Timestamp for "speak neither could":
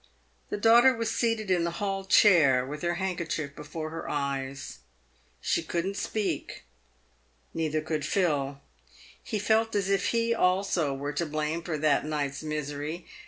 5.95-8.03